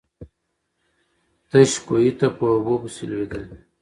[1.49, 3.55] تش کوهي ته په اوبو پسي لوېدلی.